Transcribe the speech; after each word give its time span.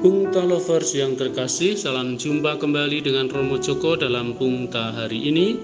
Pungta 0.00 0.40
Lovers 0.40 0.96
yang 0.96 1.12
terkasih, 1.12 1.76
salam 1.76 2.16
jumpa 2.16 2.56
kembali 2.56 3.04
dengan 3.04 3.28
Romo 3.28 3.60
Joko 3.60 4.00
dalam 4.00 4.32
Pungta 4.32 4.96
hari 4.96 5.28
ini 5.28 5.60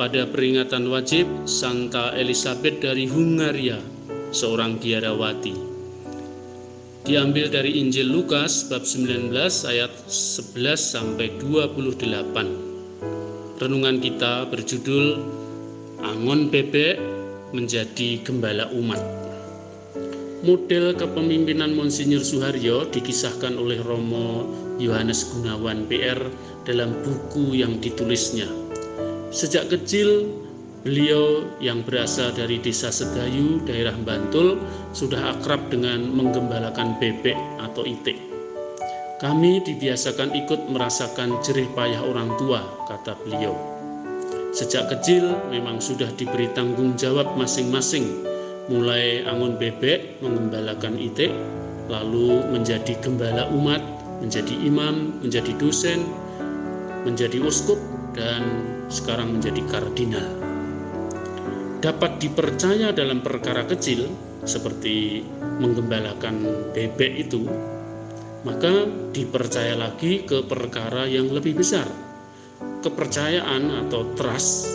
pada 0.00 0.24
peringatan 0.24 0.88
wajib 0.88 1.28
Santa 1.44 2.16
Elizabeth 2.16 2.80
dari 2.80 3.04
Hungaria, 3.04 3.76
seorang 4.32 4.80
biarawati. 4.80 5.52
Diambil 7.04 7.52
dari 7.52 7.76
Injil 7.76 8.08
Lukas 8.08 8.64
bab 8.72 8.88
19 8.88 9.28
ayat 9.68 9.92
11 10.08 10.56
sampai 10.80 11.36
28. 11.36 13.60
Renungan 13.60 14.00
kita 14.00 14.48
berjudul 14.48 15.20
Angon 16.00 16.48
Bebek 16.48 16.96
menjadi 17.52 18.24
gembala 18.24 18.72
umat. 18.72 19.25
Model 20.46 20.94
kepemimpinan 20.94 21.74
Monsinyur 21.74 22.22
Suharyo 22.22 22.86
dikisahkan 22.86 23.58
oleh 23.58 23.82
Romo 23.82 24.46
Yohanes 24.78 25.26
Gunawan 25.34 25.90
PR 25.90 26.22
dalam 26.62 26.94
buku 27.02 27.58
yang 27.58 27.82
ditulisnya. 27.82 28.46
Sejak 29.34 29.74
kecil, 29.74 30.30
beliau 30.86 31.50
yang 31.58 31.82
berasal 31.82 32.30
dari 32.30 32.62
desa 32.62 32.94
Sedayu, 32.94 33.58
daerah 33.66 33.98
Bantul, 34.06 34.62
sudah 34.94 35.34
akrab 35.34 35.66
dengan 35.66 36.14
menggembalakan 36.14 36.94
bebek 37.02 37.34
atau 37.58 37.82
itik. 37.82 38.14
Kami 39.18 39.66
dibiasakan 39.66 40.30
ikut 40.30 40.70
merasakan 40.70 41.42
jerih 41.42 41.66
payah 41.74 42.06
orang 42.06 42.30
tua, 42.38 42.62
kata 42.86 43.18
beliau. 43.26 43.50
Sejak 44.54 44.94
kecil 44.94 45.26
memang 45.50 45.82
sudah 45.82 46.14
diberi 46.14 46.46
tanggung 46.54 46.94
jawab 46.94 47.34
masing-masing 47.34 48.35
mulai 48.66 49.22
angon 49.22 49.54
bebek 49.54 50.18
mengembalakan 50.18 50.98
itik 50.98 51.30
lalu 51.86 52.42
menjadi 52.50 52.98
gembala 52.98 53.46
umat 53.54 53.78
menjadi 54.18 54.54
imam 54.66 55.22
menjadi 55.22 55.54
dosen 55.54 56.02
menjadi 57.06 57.38
uskup 57.46 57.78
dan 58.18 58.42
sekarang 58.90 59.38
menjadi 59.38 59.62
kardinal. 59.70 60.26
Dapat 61.78 62.18
dipercaya 62.18 62.90
dalam 62.90 63.22
perkara 63.22 63.62
kecil 63.62 64.10
seperti 64.42 65.22
menggembalakan 65.62 66.42
bebek 66.74 67.12
itu 67.22 67.46
maka 68.42 68.86
dipercaya 69.14 69.74
lagi 69.78 70.26
ke 70.26 70.42
perkara 70.46 71.06
yang 71.06 71.30
lebih 71.30 71.54
besar. 71.62 71.86
Kepercayaan 72.82 73.86
atau 73.86 74.14
trust 74.18 74.70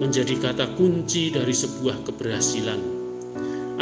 menjadi 0.00 0.36
kata 0.40 0.76
kunci 0.76 1.32
dari 1.32 1.52
sebuah 1.52 2.04
keberhasilan 2.08 2.91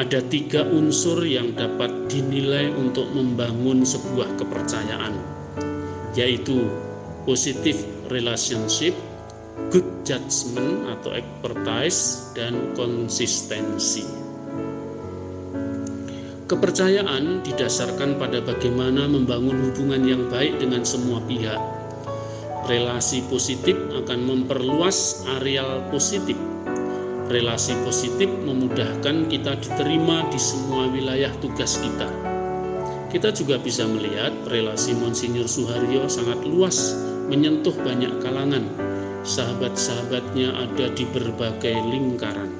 ada 0.00 0.24
tiga 0.32 0.64
unsur 0.64 1.20
yang 1.28 1.52
dapat 1.52 1.92
dinilai 2.08 2.72
untuk 2.72 3.04
membangun 3.12 3.84
sebuah 3.84 4.32
kepercayaan, 4.40 5.12
yaitu 6.16 6.72
positive 7.28 7.76
relationship, 8.08 8.96
good 9.68 9.84
judgment 10.08 10.88
atau 10.88 11.12
expertise, 11.20 12.32
dan 12.32 12.72
konsistensi. 12.72 14.08
Kepercayaan 16.48 17.44
didasarkan 17.44 18.16
pada 18.16 18.40
bagaimana 18.40 19.04
membangun 19.04 19.68
hubungan 19.68 20.02
yang 20.08 20.22
baik 20.32 20.56
dengan 20.64 20.80
semua 20.80 21.20
pihak. 21.28 21.60
Relasi 22.64 23.20
positif 23.28 23.76
akan 24.00 24.18
memperluas 24.24 25.28
areal 25.36 25.84
positif 25.92 26.40
relasi 27.30 27.78
positif 27.86 28.26
memudahkan 28.42 29.30
kita 29.30 29.54
diterima 29.62 30.26
di 30.34 30.36
semua 30.42 30.90
wilayah 30.90 31.30
tugas 31.38 31.78
kita. 31.78 32.10
Kita 33.10 33.30
juga 33.30 33.58
bisa 33.58 33.86
melihat 33.86 34.34
relasi 34.50 34.94
Monsinyur 34.98 35.46
Suharyo 35.46 36.10
sangat 36.10 36.42
luas, 36.42 36.94
menyentuh 37.30 37.74
banyak 37.86 38.10
kalangan. 38.22 38.66
Sahabat-sahabatnya 39.22 40.54
ada 40.58 40.90
di 40.90 41.06
berbagai 41.06 41.74
lingkaran. 41.90 42.50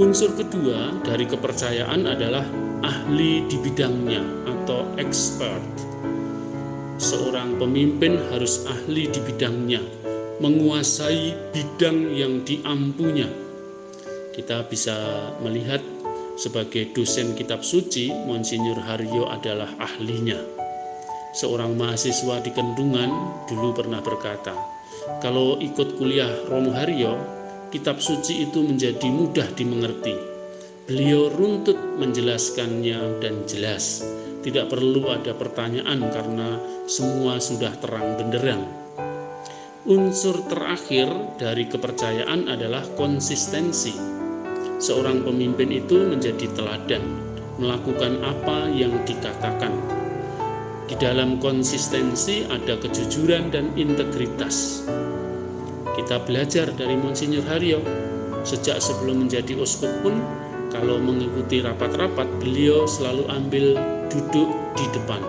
Unsur 0.00 0.32
kedua 0.32 0.96
dari 1.04 1.28
kepercayaan 1.28 2.08
adalah 2.08 2.44
ahli 2.80 3.44
di 3.44 3.56
bidangnya 3.60 4.24
atau 4.48 4.88
expert. 4.96 5.60
Seorang 7.00 7.60
pemimpin 7.60 8.16
harus 8.32 8.64
ahli 8.68 9.08
di 9.08 9.20
bidangnya, 9.24 9.80
menguasai 10.40 11.52
bidang 11.52 12.12
yang 12.12 12.44
diampunya, 12.44 13.28
kita 14.40 14.64
bisa 14.64 14.96
melihat 15.44 15.84
sebagai 16.40 16.96
dosen 16.96 17.36
kitab 17.36 17.60
suci, 17.60 18.08
Monsinyur 18.08 18.80
Haryo 18.80 19.28
adalah 19.28 19.68
ahlinya. 19.76 20.40
Seorang 21.36 21.76
mahasiswa 21.76 22.40
di 22.40 22.48
Kendungan 22.48 23.44
dulu 23.44 23.76
pernah 23.76 24.00
berkata, 24.00 24.56
kalau 25.20 25.60
ikut 25.60 26.00
kuliah 26.00 26.32
Romo 26.48 26.72
Haryo, 26.72 27.20
kitab 27.68 28.00
suci 28.00 28.48
itu 28.48 28.64
menjadi 28.64 29.04
mudah 29.12 29.44
dimengerti. 29.52 30.16
Beliau 30.88 31.28
runtut 31.28 31.76
menjelaskannya 32.00 33.20
dan 33.20 33.44
jelas. 33.44 34.00
Tidak 34.40 34.72
perlu 34.72 35.12
ada 35.12 35.36
pertanyaan 35.36 36.00
karena 36.08 36.56
semua 36.88 37.36
sudah 37.36 37.76
terang 37.76 38.16
benderang. 38.16 38.64
Unsur 39.84 40.40
terakhir 40.48 41.12
dari 41.36 41.68
kepercayaan 41.68 42.48
adalah 42.48 42.88
konsistensi 42.96 44.19
seorang 44.80 45.20
pemimpin 45.22 45.68
itu 45.68 46.08
menjadi 46.08 46.48
teladan, 46.56 47.04
melakukan 47.60 48.16
apa 48.24 48.72
yang 48.72 48.96
dikatakan. 49.04 49.70
Di 50.88 50.96
dalam 50.98 51.38
konsistensi 51.38 52.48
ada 52.48 52.74
kejujuran 52.80 53.52
dan 53.52 53.70
integritas. 53.76 54.88
Kita 55.94 56.18
belajar 56.24 56.72
dari 56.74 56.96
Monsinyur 56.96 57.44
Haryo, 57.46 57.84
sejak 58.42 58.80
sebelum 58.80 59.28
menjadi 59.28 59.54
uskup 59.60 59.92
pun, 60.00 60.16
kalau 60.72 60.96
mengikuti 60.98 61.60
rapat-rapat, 61.60 62.26
beliau 62.40 62.88
selalu 62.88 63.28
ambil 63.28 63.64
duduk 64.08 64.48
di 64.80 64.86
depan. 64.96 65.20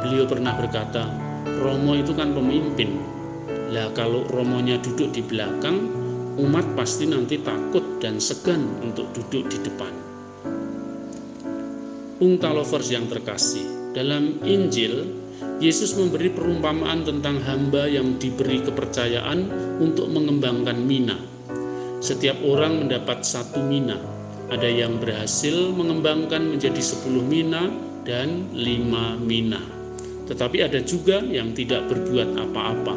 Beliau 0.00 0.24
pernah 0.24 0.56
berkata, 0.56 1.12
Romo 1.60 1.94
itu 1.94 2.16
kan 2.16 2.32
pemimpin. 2.32 2.98
Lah 3.70 3.90
kalau 3.92 4.24
Romonya 4.30 4.78
duduk 4.80 5.12
di 5.14 5.22
belakang, 5.22 5.95
umat 6.36 6.76
pasti 6.76 7.08
nanti 7.08 7.40
takut 7.40 8.00
dan 8.00 8.20
segan 8.20 8.60
untuk 8.84 9.08
duduk 9.16 9.48
di 9.48 9.58
depan. 9.64 9.92
Pungta 12.16 12.48
lovers 12.52 12.88
yang 12.92 13.08
terkasih, 13.08 13.92
dalam 13.92 14.40
Injil, 14.44 15.04
Yesus 15.60 15.96
memberi 15.96 16.32
perumpamaan 16.32 17.04
tentang 17.04 17.40
hamba 17.44 17.88
yang 17.88 18.20
diberi 18.20 18.60
kepercayaan 18.60 19.48
untuk 19.80 20.08
mengembangkan 20.12 20.76
mina. 20.80 21.16
Setiap 22.00 22.36
orang 22.44 22.84
mendapat 22.84 23.24
satu 23.24 23.60
mina. 23.64 23.96
Ada 24.52 24.68
yang 24.68 25.00
berhasil 25.00 25.72
mengembangkan 25.72 26.44
menjadi 26.44 26.78
sepuluh 26.78 27.24
mina 27.24 27.72
dan 28.04 28.52
lima 28.52 29.16
mina. 29.16 29.60
Tetapi 30.28 30.60
ada 30.60 30.78
juga 30.84 31.24
yang 31.24 31.56
tidak 31.56 31.88
berbuat 31.88 32.36
apa-apa. 32.36 32.96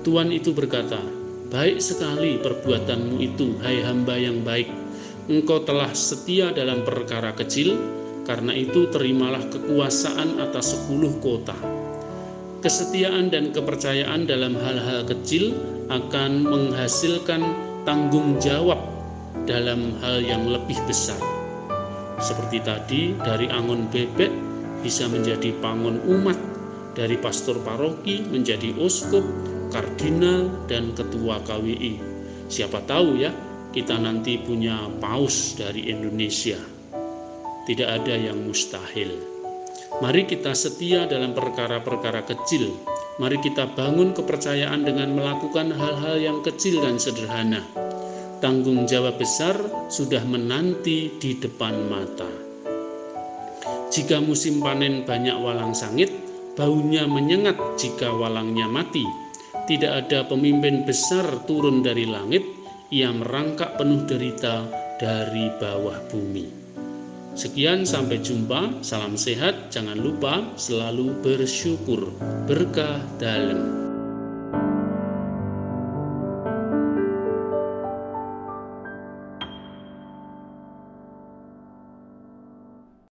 Tuhan 0.00 0.32
itu 0.32 0.56
berkata, 0.56 1.19
Baik 1.50 1.82
sekali 1.82 2.38
perbuatanmu 2.38 3.18
itu, 3.18 3.58
hai 3.66 3.82
hamba 3.82 4.14
yang 4.14 4.46
baik. 4.46 4.70
Engkau 5.26 5.66
telah 5.66 5.90
setia 5.90 6.54
dalam 6.54 6.86
perkara 6.86 7.34
kecil, 7.34 7.74
karena 8.22 8.54
itu 8.54 8.86
terimalah 8.94 9.42
kekuasaan 9.50 10.38
atas 10.38 10.78
sepuluh 10.78 11.10
kota. 11.18 11.58
Kesetiaan 12.62 13.34
dan 13.34 13.50
kepercayaan 13.50 14.30
dalam 14.30 14.54
hal-hal 14.62 15.02
kecil 15.10 15.58
akan 15.90 16.46
menghasilkan 16.46 17.42
tanggung 17.82 18.38
jawab 18.38 18.78
dalam 19.50 19.98
hal 20.06 20.22
yang 20.22 20.46
lebih 20.46 20.78
besar. 20.86 21.18
Seperti 22.22 22.62
tadi, 22.62 23.18
dari 23.18 23.50
angon 23.50 23.90
bebek 23.90 24.30
bisa 24.86 25.10
menjadi 25.10 25.50
pangon 25.58 25.98
umat, 26.06 26.38
dari 26.94 27.18
pastor 27.18 27.58
paroki 27.66 28.22
menjadi 28.22 28.70
uskup, 28.78 29.49
kardinal 29.70 30.50
dan 30.66 30.92
ketua 30.92 31.40
KWI. 31.46 32.02
Siapa 32.50 32.82
tahu 32.84 33.22
ya, 33.22 33.30
kita 33.70 33.94
nanti 33.96 34.36
punya 34.42 34.90
paus 34.98 35.54
dari 35.54 35.88
Indonesia. 35.88 36.58
Tidak 37.64 37.86
ada 37.86 38.14
yang 38.18 38.42
mustahil. 38.42 39.14
Mari 40.02 40.26
kita 40.26 40.50
setia 40.58 41.06
dalam 41.06 41.30
perkara-perkara 41.30 42.26
kecil. 42.26 42.74
Mari 43.22 43.38
kita 43.38 43.70
bangun 43.78 44.10
kepercayaan 44.10 44.82
dengan 44.82 45.14
melakukan 45.14 45.70
hal-hal 45.70 46.16
yang 46.18 46.38
kecil 46.42 46.82
dan 46.82 46.98
sederhana. 46.98 47.62
Tanggung 48.42 48.88
jawab 48.90 49.20
besar 49.20 49.54
sudah 49.92 50.24
menanti 50.26 51.14
di 51.20 51.38
depan 51.38 51.76
mata. 51.86 52.26
Jika 53.92 54.18
musim 54.24 54.64
panen 54.64 55.04
banyak 55.04 55.36
walang 55.36 55.76
sangit, 55.76 56.08
baunya 56.58 57.06
menyengat 57.06 57.58
jika 57.78 58.10
walangnya 58.10 58.66
mati 58.66 59.29
tidak 59.70 60.10
ada 60.10 60.26
pemimpin 60.26 60.82
besar 60.82 61.22
turun 61.46 61.86
dari 61.86 62.02
langit, 62.02 62.42
ia 62.90 63.14
merangkak 63.14 63.78
penuh 63.78 64.02
derita 64.02 64.66
dari 64.98 65.46
bawah 65.62 65.94
bumi. 66.10 66.50
Sekian, 67.38 67.86
sampai 67.86 68.18
jumpa. 68.18 68.82
Salam 68.82 69.14
sehat. 69.14 69.70
Jangan 69.70 69.94
lupa 69.94 70.42
selalu 70.58 71.14
bersyukur. 71.22 72.10
Berkah 72.50 72.98
dalam. 73.22 73.89